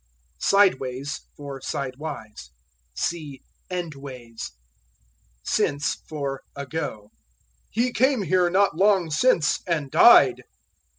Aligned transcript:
Sideways 0.39 1.27
for 1.37 1.61
Sidewise. 1.61 2.49
See 2.95 3.43
Endways. 3.69 4.49
Since 5.43 5.97
for 6.09 6.41
Ago. 6.55 7.11
"He 7.69 7.93
came 7.93 8.23
here 8.23 8.49
not 8.49 8.75
long 8.75 9.11
since 9.11 9.59
and 9.67 9.91
died." 9.91 10.41